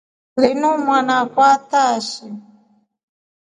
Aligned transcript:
Linu 0.41 0.69
mwanaakwa 0.83 1.45
antaashi. 1.55 2.27